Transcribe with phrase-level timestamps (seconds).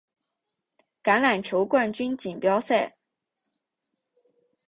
[1.03, 2.95] 橄榄球冠军锦标赛。